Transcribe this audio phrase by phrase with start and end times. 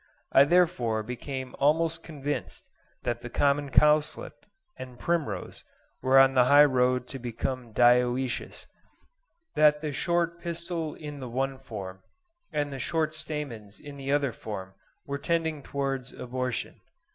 [0.31, 2.67] I therefore became almost convinced
[3.03, 5.63] that the common cowslip and primrose
[6.01, 8.65] were on the high road to become dioecious;—that
[9.81, 11.99] the short pistil in the one form,
[12.51, 14.73] and the short stamens in the other form
[15.05, 16.81] were tending towards abortion.